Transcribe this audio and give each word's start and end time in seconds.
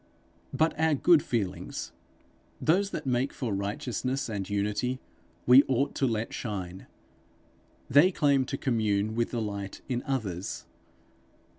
But 0.51 0.73
our 0.79 0.95
good 0.95 1.21
feelings, 1.21 1.91
those 2.59 2.89
that 2.89 3.05
make 3.05 3.31
for 3.31 3.53
righteousness 3.53 4.29
and 4.29 4.49
unity, 4.49 4.99
we 5.45 5.61
ought 5.67 5.93
to 5.97 6.07
let 6.07 6.33
shine; 6.33 6.87
they 7.87 8.11
claim 8.11 8.45
to 8.45 8.57
commune 8.57 9.13
with 9.13 9.29
the 9.29 9.41
light 9.43 9.83
in 9.87 10.01
others. 10.07 10.65